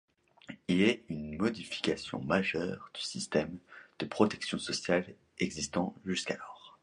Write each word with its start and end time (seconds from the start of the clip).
Il 0.67 0.81
est 0.81 1.03
une 1.09 1.37
modification 1.37 2.19
majeure 2.23 2.89
du 2.91 3.01
système 3.01 3.59
de 3.99 4.07
protection 4.07 4.57
sociale 4.57 5.13
existant 5.37 5.93
jusqu'alors. 6.07 6.79